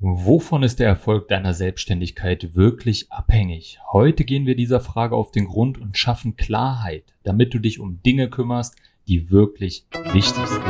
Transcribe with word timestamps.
Wovon 0.00 0.62
ist 0.62 0.78
der 0.78 0.86
Erfolg 0.86 1.26
deiner 1.26 1.54
Selbstständigkeit 1.54 2.54
wirklich 2.54 3.10
abhängig? 3.10 3.80
Heute 3.90 4.24
gehen 4.24 4.46
wir 4.46 4.54
dieser 4.54 4.78
Frage 4.78 5.16
auf 5.16 5.32
den 5.32 5.46
Grund 5.46 5.76
und 5.76 5.98
schaffen 5.98 6.36
Klarheit, 6.36 7.02
damit 7.24 7.52
du 7.52 7.58
dich 7.58 7.80
um 7.80 8.00
Dinge 8.04 8.30
kümmerst, 8.30 8.76
die 9.08 9.32
wirklich 9.32 9.86
wichtig 10.12 10.46
sind. 10.46 10.62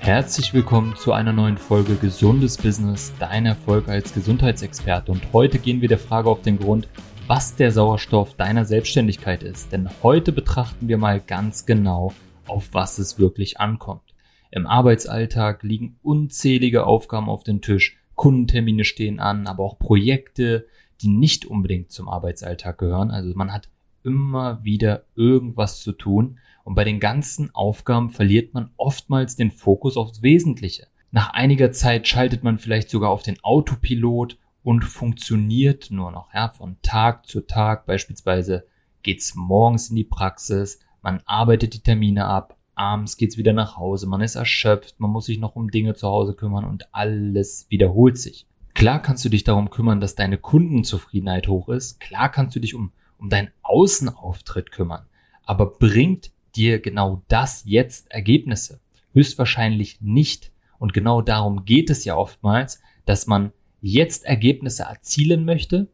Herzlich 0.00 0.52
willkommen 0.52 0.96
zu 0.96 1.14
einer 1.14 1.32
neuen 1.32 1.56
Folge 1.56 1.94
Gesundes 1.94 2.58
Business, 2.58 3.14
dein 3.18 3.46
Erfolg 3.46 3.88
als 3.88 4.12
Gesundheitsexperte. 4.12 5.10
Und 5.12 5.32
heute 5.32 5.58
gehen 5.58 5.80
wir 5.80 5.88
der 5.88 5.98
Frage 5.98 6.28
auf 6.28 6.42
den 6.42 6.58
Grund, 6.58 6.88
was 7.28 7.56
der 7.56 7.72
Sauerstoff 7.72 8.34
deiner 8.34 8.64
Selbstständigkeit 8.64 9.42
ist. 9.42 9.72
Denn 9.72 9.90
heute 10.04 10.30
betrachten 10.30 10.86
wir 10.86 10.96
mal 10.96 11.20
ganz 11.20 11.66
genau, 11.66 12.12
auf 12.46 12.68
was 12.72 12.98
es 12.98 13.18
wirklich 13.18 13.58
ankommt. 13.58 14.14
Im 14.52 14.66
Arbeitsalltag 14.66 15.64
liegen 15.64 15.98
unzählige 16.02 16.86
Aufgaben 16.86 17.28
auf 17.28 17.42
dem 17.42 17.62
Tisch, 17.62 17.98
Kundentermine 18.14 18.84
stehen 18.84 19.18
an, 19.18 19.48
aber 19.48 19.64
auch 19.64 19.78
Projekte, 19.78 20.66
die 21.02 21.08
nicht 21.08 21.46
unbedingt 21.46 21.90
zum 21.90 22.08
Arbeitsalltag 22.08 22.78
gehören. 22.78 23.10
Also 23.10 23.32
man 23.34 23.52
hat 23.52 23.68
immer 24.04 24.62
wieder 24.62 25.04
irgendwas 25.16 25.80
zu 25.80 25.92
tun 25.92 26.38
und 26.62 26.76
bei 26.76 26.84
den 26.84 27.00
ganzen 27.00 27.52
Aufgaben 27.54 28.10
verliert 28.10 28.54
man 28.54 28.70
oftmals 28.76 29.34
den 29.34 29.50
Fokus 29.50 29.96
aufs 29.96 30.22
Wesentliche. 30.22 30.86
Nach 31.10 31.30
einiger 31.30 31.72
Zeit 31.72 32.06
schaltet 32.06 32.44
man 32.44 32.58
vielleicht 32.58 32.88
sogar 32.88 33.10
auf 33.10 33.22
den 33.22 33.42
Autopilot 33.42 34.38
und 34.66 34.82
funktioniert 34.84 35.92
nur 35.92 36.10
noch, 36.10 36.34
ja, 36.34 36.48
von 36.48 36.76
Tag 36.82 37.24
zu 37.28 37.42
Tag. 37.42 37.86
Beispielsweise 37.86 38.66
geht's 39.04 39.36
morgens 39.36 39.90
in 39.90 39.94
die 39.94 40.02
Praxis, 40.02 40.80
man 41.02 41.22
arbeitet 41.24 41.74
die 41.74 41.84
Termine 41.84 42.24
ab, 42.24 42.56
abends 42.74 43.16
geht's 43.16 43.36
wieder 43.36 43.52
nach 43.52 43.76
Hause, 43.76 44.08
man 44.08 44.22
ist 44.22 44.34
erschöpft, 44.34 44.98
man 44.98 45.12
muss 45.12 45.26
sich 45.26 45.38
noch 45.38 45.54
um 45.54 45.70
Dinge 45.70 45.94
zu 45.94 46.08
Hause 46.08 46.34
kümmern 46.34 46.64
und 46.64 46.92
alles 46.92 47.66
wiederholt 47.68 48.18
sich. 48.18 48.48
Klar 48.74 49.00
kannst 49.00 49.24
du 49.24 49.28
dich 49.28 49.44
darum 49.44 49.70
kümmern, 49.70 50.00
dass 50.00 50.16
deine 50.16 50.36
Kundenzufriedenheit 50.36 51.46
hoch 51.46 51.68
ist. 51.68 52.00
Klar 52.00 52.28
kannst 52.32 52.56
du 52.56 52.60
dich 52.60 52.74
um, 52.74 52.90
um 53.18 53.30
deinen 53.30 53.52
Außenauftritt 53.62 54.72
kümmern. 54.72 55.06
Aber 55.44 55.78
bringt 55.78 56.32
dir 56.56 56.80
genau 56.80 57.22
das 57.28 57.62
jetzt 57.66 58.10
Ergebnisse? 58.10 58.80
Höchstwahrscheinlich 59.12 60.00
nicht. 60.00 60.50
Und 60.80 60.92
genau 60.92 61.22
darum 61.22 61.64
geht 61.64 61.88
es 61.88 62.04
ja 62.04 62.16
oftmals, 62.16 62.80
dass 63.04 63.28
man 63.28 63.52
jetzt 63.80 64.24
Ergebnisse 64.24 64.84
erzielen 64.84 65.44
möchte, 65.44 65.88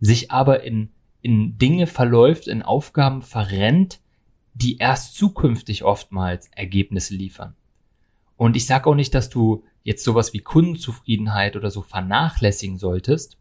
sich 0.00 0.30
aber 0.30 0.62
in, 0.62 0.90
in 1.20 1.58
Dinge 1.58 1.86
verläuft, 1.86 2.48
in 2.48 2.62
Aufgaben 2.62 3.22
verrennt, 3.22 4.00
die 4.54 4.78
erst 4.78 5.14
zukünftig 5.14 5.84
oftmals 5.84 6.48
Ergebnisse 6.54 7.14
liefern. 7.14 7.54
Und 8.36 8.56
ich 8.56 8.66
sage 8.66 8.88
auch 8.88 8.94
nicht, 8.94 9.14
dass 9.14 9.30
du 9.30 9.64
jetzt 9.82 10.04
sowas 10.04 10.32
wie 10.32 10.40
Kundenzufriedenheit 10.40 11.56
oder 11.56 11.70
so 11.70 11.82
vernachlässigen 11.82 12.78
solltest. 12.78 13.36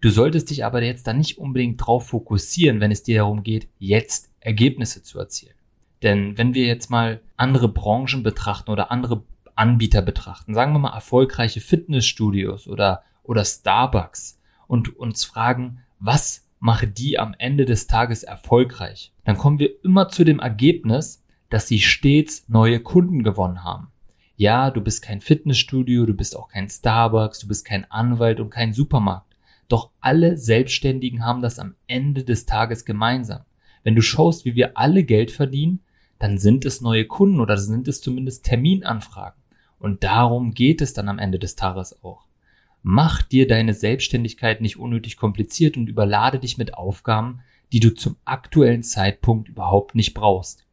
Du 0.00 0.10
solltest 0.10 0.50
dich 0.50 0.64
aber 0.64 0.82
jetzt 0.82 1.06
da 1.06 1.12
nicht 1.12 1.38
unbedingt 1.38 1.84
drauf 1.84 2.08
fokussieren, 2.08 2.80
wenn 2.80 2.90
es 2.90 3.02
dir 3.02 3.18
darum 3.18 3.42
geht, 3.42 3.68
jetzt 3.78 4.30
Ergebnisse 4.40 5.02
zu 5.02 5.18
erzielen. 5.18 5.54
Denn 6.02 6.38
wenn 6.38 6.54
wir 6.54 6.66
jetzt 6.66 6.90
mal 6.90 7.20
andere 7.36 7.68
Branchen 7.68 8.22
betrachten 8.22 8.70
oder 8.70 8.90
andere 8.90 9.24
Anbieter 9.54 10.00
betrachten, 10.00 10.54
sagen 10.54 10.72
wir 10.72 10.78
mal 10.78 10.94
erfolgreiche 10.94 11.60
Fitnessstudios 11.60 12.66
oder 12.66 13.02
oder 13.22 13.44
Starbucks 13.44 14.40
und 14.66 14.96
uns 14.96 15.24
fragen, 15.24 15.80
was 15.98 16.46
macht 16.58 16.98
die 16.98 17.18
am 17.18 17.34
Ende 17.38 17.64
des 17.64 17.86
Tages 17.86 18.22
erfolgreich, 18.22 19.12
dann 19.24 19.38
kommen 19.38 19.58
wir 19.58 19.82
immer 19.84 20.08
zu 20.08 20.24
dem 20.24 20.38
Ergebnis, 20.38 21.24
dass 21.48 21.66
sie 21.66 21.80
stets 21.80 22.44
neue 22.48 22.80
Kunden 22.80 23.22
gewonnen 23.22 23.64
haben. 23.64 23.88
Ja, 24.36 24.70
du 24.70 24.80
bist 24.80 25.02
kein 25.02 25.20
Fitnessstudio, 25.20 26.06
du 26.06 26.14
bist 26.14 26.36
auch 26.36 26.48
kein 26.48 26.68
Starbucks, 26.68 27.40
du 27.40 27.48
bist 27.48 27.64
kein 27.64 27.90
Anwalt 27.90 28.40
und 28.40 28.50
kein 28.50 28.72
Supermarkt. 28.72 29.36
Doch 29.68 29.90
alle 30.00 30.36
Selbstständigen 30.36 31.24
haben 31.24 31.42
das 31.42 31.58
am 31.58 31.74
Ende 31.86 32.24
des 32.24 32.46
Tages 32.46 32.84
gemeinsam. 32.84 33.42
Wenn 33.82 33.94
du 33.94 34.02
schaust, 34.02 34.44
wie 34.44 34.54
wir 34.54 34.76
alle 34.78 35.04
Geld 35.04 35.30
verdienen, 35.30 35.80
dann 36.18 36.38
sind 36.38 36.64
es 36.64 36.80
neue 36.80 37.06
Kunden 37.06 37.40
oder 37.40 37.56
sind 37.56 37.88
es 37.88 38.00
zumindest 38.00 38.44
Terminanfragen. 38.44 39.40
Und 39.78 40.04
darum 40.04 40.52
geht 40.52 40.82
es 40.82 40.92
dann 40.92 41.08
am 41.08 41.18
Ende 41.18 41.38
des 41.38 41.56
Tages 41.56 42.02
auch. 42.04 42.26
Mach 42.82 43.22
dir 43.22 43.46
deine 43.46 43.74
Selbstständigkeit 43.74 44.60
nicht 44.60 44.78
unnötig 44.78 45.16
kompliziert 45.16 45.76
und 45.76 45.88
überlade 45.88 46.38
dich 46.38 46.56
mit 46.56 46.74
Aufgaben, 46.74 47.40
die 47.72 47.80
du 47.80 47.94
zum 47.94 48.16
aktuellen 48.24 48.82
Zeitpunkt 48.82 49.48
überhaupt 49.48 49.94
nicht 49.94 50.14
brauchst. 50.14 50.66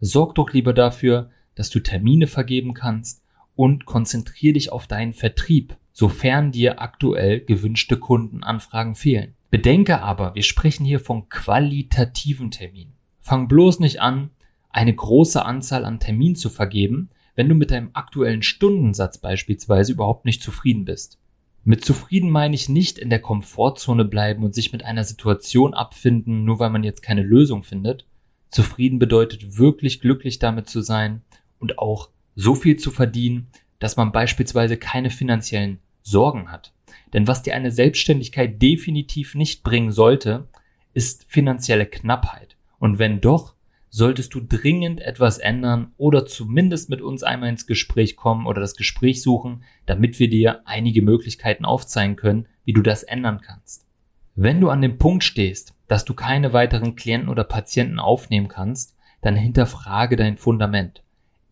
Sorg 0.00 0.34
doch 0.34 0.52
lieber 0.52 0.72
dafür, 0.72 1.30
dass 1.54 1.70
du 1.70 1.80
Termine 1.80 2.26
vergeben 2.26 2.74
kannst 2.74 3.22
und 3.56 3.86
konzentriere 3.86 4.54
dich 4.54 4.70
auf 4.70 4.86
deinen 4.86 5.14
Vertrieb, 5.14 5.76
sofern 5.92 6.52
dir 6.52 6.80
aktuell 6.80 7.40
gewünschte 7.40 7.96
Kundenanfragen 7.98 8.94
fehlen. 8.94 9.34
Bedenke 9.50 10.00
aber, 10.00 10.34
wir 10.34 10.44
sprechen 10.44 10.84
hier 10.84 11.00
von 11.00 11.28
qualitativen 11.28 12.50
Terminen. 12.50 12.92
Fang 13.18 13.48
bloß 13.48 13.80
nicht 13.80 14.00
an, 14.00 14.30
eine 14.70 14.94
große 14.94 15.44
Anzahl 15.44 15.84
an 15.84 15.98
Terminen 15.98 16.36
zu 16.36 16.50
vergeben, 16.50 17.08
wenn 17.34 17.48
du 17.48 17.54
mit 17.54 17.70
deinem 17.70 17.90
aktuellen 17.94 18.42
Stundensatz 18.42 19.18
beispielsweise 19.18 19.92
überhaupt 19.92 20.24
nicht 20.24 20.42
zufrieden 20.42 20.84
bist. 20.84 21.18
Mit 21.64 21.84
zufrieden 21.84 22.30
meine 22.30 22.54
ich 22.54 22.68
nicht 22.68 22.98
in 22.98 23.10
der 23.10 23.20
Komfortzone 23.20 24.04
bleiben 24.04 24.44
und 24.44 24.54
sich 24.54 24.72
mit 24.72 24.84
einer 24.84 25.04
Situation 25.04 25.74
abfinden, 25.74 26.44
nur 26.44 26.58
weil 26.58 26.70
man 26.70 26.84
jetzt 26.84 27.02
keine 27.02 27.22
Lösung 27.22 27.62
findet. 27.62 28.06
Zufrieden 28.48 28.98
bedeutet 28.98 29.58
wirklich 29.58 30.00
glücklich 30.00 30.38
damit 30.38 30.68
zu 30.68 30.80
sein 30.80 31.22
und 31.58 31.78
auch 31.78 32.08
so 32.34 32.54
viel 32.54 32.76
zu 32.76 32.90
verdienen, 32.90 33.48
dass 33.78 33.96
man 33.96 34.12
beispielsweise 34.12 34.76
keine 34.76 35.10
finanziellen 35.10 35.80
Sorgen 36.02 36.50
hat. 36.50 36.72
Denn 37.12 37.26
was 37.26 37.42
dir 37.42 37.54
eine 37.54 37.70
Selbstständigkeit 37.70 38.60
definitiv 38.60 39.34
nicht 39.34 39.62
bringen 39.62 39.92
sollte, 39.92 40.48
ist 40.94 41.26
finanzielle 41.28 41.86
Knappheit. 41.86 42.56
Und 42.78 42.98
wenn 42.98 43.20
doch, 43.20 43.54
solltest 43.90 44.34
du 44.34 44.40
dringend 44.40 45.00
etwas 45.00 45.38
ändern 45.38 45.92
oder 45.96 46.26
zumindest 46.26 46.90
mit 46.90 47.00
uns 47.00 47.22
einmal 47.22 47.48
ins 47.48 47.66
Gespräch 47.66 48.16
kommen 48.16 48.46
oder 48.46 48.60
das 48.60 48.76
Gespräch 48.76 49.22
suchen, 49.22 49.62
damit 49.86 50.18
wir 50.18 50.28
dir 50.28 50.62
einige 50.66 51.02
Möglichkeiten 51.02 51.64
aufzeigen 51.64 52.16
können, 52.16 52.46
wie 52.64 52.72
du 52.72 52.82
das 52.82 53.02
ändern 53.02 53.40
kannst. 53.40 53.86
Wenn 54.34 54.60
du 54.60 54.70
an 54.70 54.82
dem 54.82 54.98
Punkt 54.98 55.24
stehst, 55.24 55.74
dass 55.88 56.04
du 56.04 56.14
keine 56.14 56.52
weiteren 56.52 56.94
Klienten 56.94 57.28
oder 57.28 57.44
Patienten 57.44 57.98
aufnehmen 57.98 58.48
kannst, 58.48 58.94
dann 59.20 59.34
hinterfrage 59.34 60.16
dein 60.16 60.36
Fundament. 60.36 61.02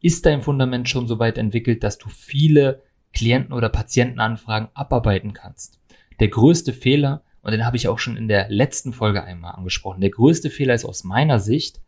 Ist 0.01 0.27
dein 0.27 0.43
Fundament 0.43 0.89
schon 0.89 1.09
so 1.09 1.19
weit 1.19 1.39
entwickelt, 1.39 1.83
dass 1.83 1.99
du 1.99 2.09
viele 2.09 2.83
Klienten 3.13 3.53
oder 3.53 3.71
Patientenanfragen 3.71 4.69
abarbeiten 4.75 5.33
kannst? 5.33 5.81
Der 6.21 6.29
größte 6.29 6.73
Fehler, 6.73 7.23
und 7.43 7.53
den 7.53 7.65
habe 7.65 7.77
ich 7.77 7.89
auch 7.89 7.99
schon 7.99 8.17
in 8.17 8.29
der 8.29 8.49
letzten 8.51 8.93
Folge 8.93 9.25
einmal 9.25 9.55
angesprochen, 9.55 10.01
der 10.01 10.11
größte 10.11 10.51
Fehler 10.51 10.75
ist 10.75 10.85
aus 10.85 11.03
meiner 11.03 11.41
Sicht, 11.41 11.81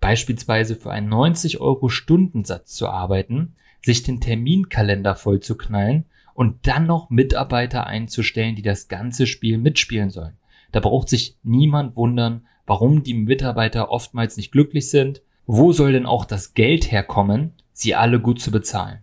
beispielsweise 0.00 0.76
für 0.76 0.90
einen 0.90 1.08
90 1.08 1.60
Euro 1.60 1.88
Stundensatz 1.88 2.74
zu 2.74 2.88
arbeiten, 2.88 3.54
sich 3.82 4.02
den 4.02 4.20
Terminkalender 4.20 5.14
vollzuknallen 5.14 6.06
und 6.34 6.66
dann 6.66 6.86
noch 6.86 7.10
Mitarbeiter 7.10 7.86
einzustellen, 7.86 8.56
die 8.56 8.62
das 8.62 8.88
ganze 8.88 9.26
Spiel 9.26 9.58
mitspielen 9.58 10.10
sollen. 10.10 10.36
Da 10.72 10.80
braucht 10.80 11.08
sich 11.08 11.36
niemand 11.42 11.96
wundern, 11.96 12.46
warum 12.66 13.02
die 13.02 13.14
Mitarbeiter 13.14 13.90
oftmals 13.90 14.36
nicht 14.36 14.52
glücklich 14.52 14.90
sind. 14.90 15.22
Wo 15.46 15.72
soll 15.72 15.92
denn 15.92 16.06
auch 16.06 16.24
das 16.24 16.54
Geld 16.54 16.90
herkommen, 16.90 17.52
sie 17.72 17.94
alle 17.94 18.20
gut 18.20 18.40
zu 18.40 18.50
bezahlen? 18.50 18.98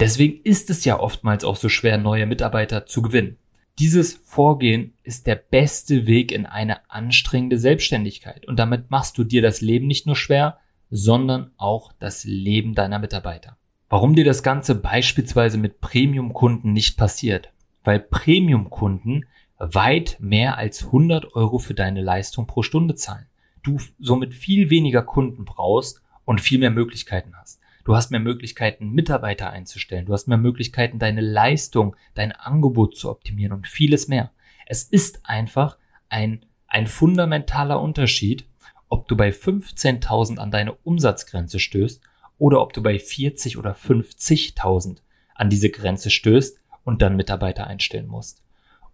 Deswegen 0.00 0.42
ist 0.42 0.70
es 0.70 0.84
ja 0.84 0.98
oftmals 0.98 1.44
auch 1.44 1.56
so 1.56 1.68
schwer, 1.68 1.98
neue 1.98 2.26
Mitarbeiter 2.26 2.86
zu 2.86 3.02
gewinnen. 3.02 3.36
Dieses 3.78 4.12
Vorgehen 4.12 4.94
ist 5.02 5.26
der 5.26 5.36
beste 5.36 6.06
Weg 6.06 6.32
in 6.32 6.46
eine 6.46 6.90
anstrengende 6.90 7.58
Selbstständigkeit 7.58 8.46
und 8.46 8.58
damit 8.58 8.90
machst 8.90 9.16
du 9.16 9.24
dir 9.24 9.40
das 9.40 9.60
Leben 9.60 9.86
nicht 9.86 10.06
nur 10.06 10.16
schwer, 10.16 10.58
sondern 10.90 11.52
auch 11.56 11.92
das 11.98 12.24
Leben 12.24 12.74
deiner 12.74 12.98
Mitarbeiter. 12.98 13.56
Warum 13.88 14.14
dir 14.14 14.24
das 14.24 14.42
Ganze 14.42 14.74
beispielsweise 14.74 15.58
mit 15.58 15.80
Premium-Kunden 15.80 16.72
nicht 16.72 16.96
passiert? 16.96 17.52
Weil 17.82 18.00
Premium-Kunden 18.00 19.24
weit 19.58 20.16
mehr 20.20 20.56
als 20.58 20.86
100 20.86 21.34
Euro 21.34 21.58
für 21.58 21.74
deine 21.74 22.02
Leistung 22.02 22.46
pro 22.46 22.62
Stunde 22.62 22.94
zahlen. 22.94 23.26
Du 23.62 23.78
somit 23.98 24.34
viel 24.34 24.70
weniger 24.70 25.02
Kunden 25.02 25.44
brauchst 25.44 26.02
und 26.24 26.40
viel 26.40 26.58
mehr 26.58 26.70
Möglichkeiten 26.70 27.34
hast. 27.36 27.59
Du 27.84 27.96
hast 27.96 28.10
mehr 28.10 28.20
Möglichkeiten, 28.20 28.90
Mitarbeiter 28.90 29.50
einzustellen. 29.50 30.06
Du 30.06 30.12
hast 30.12 30.28
mehr 30.28 30.38
Möglichkeiten, 30.38 30.98
deine 30.98 31.20
Leistung, 31.20 31.96
dein 32.14 32.32
Angebot 32.32 32.96
zu 32.96 33.10
optimieren 33.10 33.52
und 33.52 33.66
vieles 33.66 34.08
mehr. 34.08 34.30
Es 34.66 34.82
ist 34.82 35.20
einfach 35.24 35.78
ein, 36.08 36.44
ein 36.66 36.86
fundamentaler 36.86 37.80
Unterschied, 37.80 38.46
ob 38.88 39.08
du 39.08 39.16
bei 39.16 39.30
15.000 39.30 40.38
an 40.38 40.50
deine 40.50 40.74
Umsatzgrenze 40.74 41.58
stößt 41.58 42.02
oder 42.38 42.60
ob 42.60 42.72
du 42.72 42.82
bei 42.82 42.98
40 42.98 43.56
oder 43.56 43.74
50.000 43.74 44.98
an 45.34 45.50
diese 45.50 45.70
Grenze 45.70 46.10
stößt 46.10 46.58
und 46.84 47.02
dann 47.02 47.16
Mitarbeiter 47.16 47.66
einstellen 47.66 48.08
musst. 48.08 48.42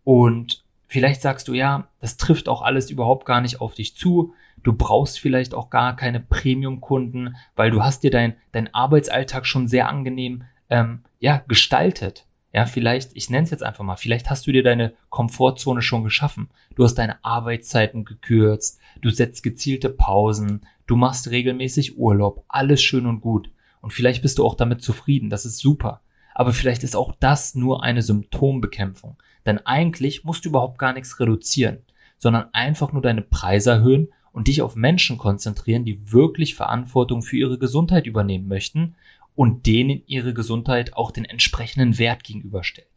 Und 0.05 0.65
Vielleicht 0.87 1.21
sagst 1.21 1.49
du, 1.49 1.55
ja, 1.55 1.89
das 2.01 2.17
trifft 2.17 2.49
auch 2.49 2.63
alles 2.63 2.91
überhaupt 2.91 3.27
gar 3.27 3.41
nicht 3.41 3.61
auf 3.61 3.75
dich 3.75 3.97
zu. 3.97 4.35
Du 4.63 4.73
brauchst 4.73 5.19
vielleicht 5.19 5.55
auch 5.55 5.71
gar 5.71 5.97
keine 5.97 6.21
Premium-Kunden, 6.21 7.37
weil 7.57 7.71
du 7.71 7.83
hast 7.83 8.03
dir 8.03 8.11
dein, 8.11 8.35
dein 8.53 8.73
Arbeitsalltag 8.73 9.47
schon 9.47 9.69
sehr 9.69 9.89
angenehm 9.89 10.45
ähm, 10.71 11.03
ja, 11.19 11.43
gestaltet. 11.49 12.27
Ja, 12.53 12.65
vielleicht, 12.65 13.11
ich 13.15 13.29
nenne 13.29 13.45
es 13.45 13.51
jetzt 13.51 13.63
einfach 13.63 13.85
mal, 13.85 13.97
vielleicht 13.97 14.31
hast 14.31 14.47
du 14.47 14.53
dir 14.53 14.63
deine 14.63 14.95
Komfortzone 15.11 15.83
schon 15.83 16.05
geschaffen. 16.05 16.49
Du 16.75 16.85
hast 16.85 16.95
deine 16.95 17.23
Arbeitszeiten 17.25 18.05
gekürzt, 18.05 18.81
du 19.03 19.11
setzt 19.11 19.43
gezielte 19.43 19.91
Pausen, 19.91 20.65
du 20.87 20.97
machst 20.97 21.31
regelmäßig 21.31 21.99
Urlaub, 21.99 22.45
alles 22.49 22.83
schön 22.83 23.07
und 23.07 23.21
gut. 23.21 23.51
Und 23.83 23.93
vielleicht 23.93 24.23
bist 24.23 24.39
du 24.39 24.45
auch 24.47 24.55
damit 24.55 24.81
zufrieden, 24.81 25.29
das 25.29 25.45
ist 25.45 25.59
super. 25.59 26.01
Aber 26.35 26.53
vielleicht 26.53 26.83
ist 26.83 26.97
auch 26.97 27.15
das 27.19 27.55
nur 27.55 27.83
eine 27.83 28.03
Symptombekämpfung. 28.03 29.17
Denn 29.47 29.65
eigentlich 29.65 30.25
musst 30.25 30.45
du 30.45 30.51
überhaupt 30.51 30.79
gar 30.79 30.93
nichts 30.93 31.19
reduzieren, 31.21 31.79
sondern 32.19 32.53
einfach 32.53 32.93
nur 32.93 33.03
deine 33.03 33.23
Preise 33.23 33.71
erhöhen 33.71 34.09
und 34.33 34.49
dich 34.49 34.61
auf 34.61 34.77
Menschen 34.77 35.17
konzentrieren, 35.17 35.85
die 35.85 36.13
wirklich 36.13 36.55
Verantwortung 36.55 37.23
für 37.23 37.37
ihre 37.37 37.59
Gesundheit 37.59 38.07
übernehmen 38.07 38.49
möchten 38.49 38.97
und 39.35 39.67
denen 39.67 40.03
ihre 40.07 40.35
Gesundheit 40.35 40.95
auch 40.95 41.11
den 41.11 41.25
entsprechenden 41.25 41.99
Wert 41.99 42.25
gegenüberstellt. 42.25 42.89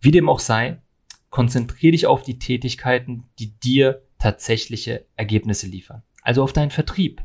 Wie 0.00 0.12
dem 0.12 0.28
auch 0.28 0.38
sei, 0.38 0.78
konzentriere 1.30 1.92
dich 1.92 2.06
auf 2.06 2.22
die 2.22 2.38
Tätigkeiten, 2.38 3.24
die 3.38 3.52
dir 3.58 4.02
tatsächliche 4.18 5.04
Ergebnisse 5.16 5.66
liefern. 5.66 6.02
Also 6.22 6.42
auf 6.42 6.52
deinen 6.52 6.70
Vertrieb. 6.70 7.22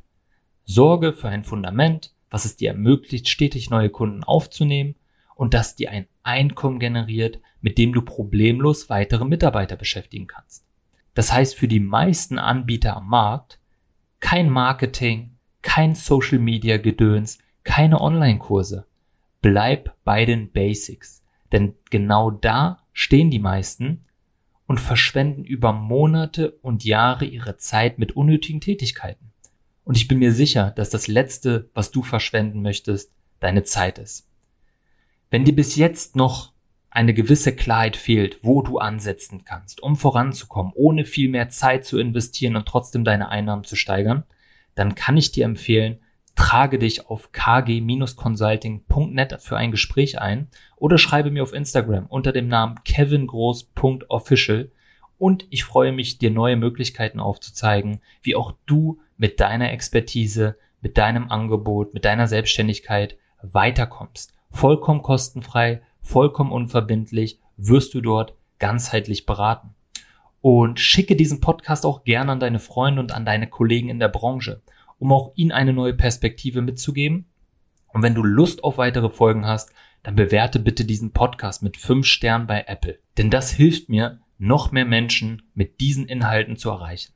Sorge 0.65 1.13
für 1.13 1.29
ein 1.29 1.43
Fundament, 1.43 2.13
was 2.29 2.45
es 2.45 2.57
dir 2.57 2.71
ermöglicht, 2.71 3.27
stetig 3.29 3.69
neue 3.69 3.89
Kunden 3.89 4.23
aufzunehmen 4.23 4.95
und 5.35 5.53
das 5.53 5.75
dir 5.75 5.91
ein 5.91 6.07
Einkommen 6.27 6.79
generiert, 6.79 7.39
mit 7.61 7.77
dem 7.77 7.93
du 7.93 8.01
problemlos 8.01 8.89
weitere 8.89 9.25
Mitarbeiter 9.25 9.75
beschäftigen 9.75 10.27
kannst. 10.27 10.65
Das 11.13 11.33
heißt 11.33 11.55
für 11.55 11.67
die 11.67 11.79
meisten 11.79 12.37
Anbieter 12.37 12.97
am 12.97 13.07
Markt 13.07 13.59
kein 14.19 14.49
Marketing, 14.49 15.37
kein 15.61 15.95
Social 15.95 16.39
Media 16.39 16.77
Gedöns, 16.77 17.39
keine 17.63 18.01
Online-Kurse. 18.01 18.85
Bleib 19.41 19.95
bei 20.03 20.25
den 20.25 20.51
Basics. 20.51 21.23
Denn 21.51 21.75
genau 21.89 22.31
da 22.31 22.83
stehen 22.93 23.31
die 23.31 23.39
meisten 23.39 24.05
und 24.65 24.79
verschwenden 24.79 25.45
über 25.45 25.71
Monate 25.71 26.51
und 26.61 26.83
Jahre 26.83 27.25
ihre 27.25 27.57
Zeit 27.57 27.99
mit 27.99 28.11
unnötigen 28.13 28.61
Tätigkeiten. 28.61 29.31
Und 29.83 29.95
ich 29.95 30.07
bin 30.07 30.19
mir 30.19 30.33
sicher, 30.33 30.71
dass 30.71 30.89
das 30.89 31.07
Letzte, 31.07 31.69
was 31.73 31.91
du 31.91 32.03
verschwenden 32.03 32.61
möchtest, 32.61 33.13
deine 33.39 33.63
Zeit 33.63 33.99
ist. 33.99 34.26
Wenn 35.29 35.45
dir 35.45 35.55
bis 35.55 35.75
jetzt 35.75 36.15
noch 36.15 36.53
eine 36.89 37.13
gewisse 37.13 37.55
Klarheit 37.55 37.95
fehlt, 37.97 38.39
wo 38.41 38.61
du 38.61 38.79
ansetzen 38.79 39.43
kannst, 39.45 39.83
um 39.83 39.95
voranzukommen, 39.95 40.73
ohne 40.75 41.05
viel 41.05 41.29
mehr 41.29 41.49
Zeit 41.49 41.85
zu 41.85 41.99
investieren 41.99 42.55
und 42.55 42.67
trotzdem 42.67 43.03
deine 43.03 43.29
Einnahmen 43.29 43.65
zu 43.65 43.75
steigern, 43.75 44.23
dann 44.73 44.95
kann 44.95 45.17
ich 45.17 45.31
dir 45.31 45.45
empfehlen, 45.45 45.99
trage 46.35 46.79
dich 46.79 47.07
auf 47.07 47.31
kg-consulting.net 47.33 49.41
für 49.41 49.57
ein 49.57 49.71
Gespräch 49.71 50.21
ein 50.21 50.47
oder 50.77 50.97
schreibe 50.97 51.29
mir 51.31 51.43
auf 51.43 51.53
Instagram 51.53 52.05
unter 52.05 52.31
dem 52.31 52.47
Namen 52.47 52.81
kevingroß.official 52.83 54.71
und 55.17 55.47
ich 55.49 55.63
freue 55.63 55.91
mich, 55.91 56.19
dir 56.19 56.31
neue 56.31 56.55
Möglichkeiten 56.55 57.19
aufzuzeigen, 57.19 58.01
wie 58.21 58.35
auch 58.35 58.53
du 58.65 58.99
mit 59.17 59.39
deiner 59.39 59.71
Expertise, 59.71 60.57
mit 60.81 60.97
deinem 60.97 61.31
Angebot, 61.31 61.93
mit 61.93 62.05
deiner 62.05 62.27
Selbstständigkeit 62.27 63.17
weiterkommst. 63.41 64.36
Vollkommen 64.51 65.01
kostenfrei, 65.01 65.81
vollkommen 66.01 66.51
unverbindlich 66.51 67.39
wirst 67.57 67.93
du 67.93 68.01
dort 68.01 68.33
ganzheitlich 68.59 69.25
beraten. 69.25 69.75
Und 70.41 70.79
schicke 70.79 71.15
diesen 71.15 71.41
Podcast 71.41 71.85
auch 71.85 72.03
gerne 72.03 72.31
an 72.31 72.39
deine 72.39 72.59
Freunde 72.59 73.01
und 73.01 73.11
an 73.11 73.25
deine 73.25 73.47
Kollegen 73.47 73.89
in 73.89 73.99
der 73.99 74.07
Branche 74.07 74.61
um 74.99 75.11
auch 75.11 75.31
ihnen 75.35 75.51
eine 75.51 75.73
neue 75.73 75.93
Perspektive 75.93 76.61
mitzugeben. 76.61 77.25
Und 77.89 78.03
wenn 78.03 78.15
du 78.15 78.23
Lust 78.23 78.63
auf 78.63 78.77
weitere 78.77 79.09
Folgen 79.09 79.45
hast, 79.45 79.71
dann 80.03 80.15
bewerte 80.15 80.59
bitte 80.59 80.85
diesen 80.85 81.11
Podcast 81.11 81.63
mit 81.63 81.77
fünf 81.77 82.05
Sternen 82.05 82.47
bei 82.47 82.63
Apple. 82.67 82.99
Denn 83.17 83.29
das 83.29 83.51
hilft 83.51 83.89
mir, 83.89 84.19
noch 84.37 84.71
mehr 84.71 84.85
Menschen 84.85 85.43
mit 85.55 85.79
diesen 85.79 86.05
Inhalten 86.05 86.57
zu 86.57 86.69
erreichen. 86.69 87.13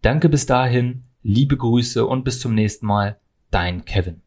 Danke 0.00 0.28
bis 0.28 0.46
dahin, 0.46 1.04
liebe 1.22 1.56
Grüße 1.56 2.06
und 2.06 2.24
bis 2.24 2.40
zum 2.40 2.54
nächsten 2.54 2.86
Mal, 2.86 3.18
dein 3.50 3.84
Kevin. 3.84 4.25